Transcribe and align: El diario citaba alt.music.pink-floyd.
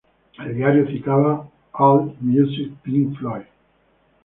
El 0.43 0.55
diario 0.55 0.87
citaba 0.87 1.47
alt.music.pink-floyd. 1.73 3.45